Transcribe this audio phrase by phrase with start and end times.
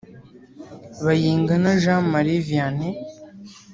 [1.03, 2.95] Bayingana Jean Marie Vianey